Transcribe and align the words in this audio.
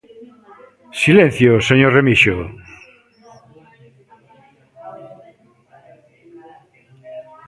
Silencio, 1.03 1.51
señor 1.69 1.91
Remixio. 1.97 2.35